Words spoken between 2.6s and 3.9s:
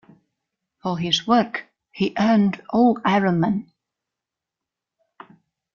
All-Ironman.